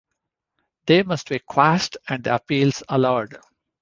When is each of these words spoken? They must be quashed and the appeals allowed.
They 0.87 1.03
must 1.03 1.29
be 1.29 1.37
quashed 1.37 1.95
and 2.09 2.23
the 2.23 2.33
appeals 2.33 2.81
allowed. 2.89 3.37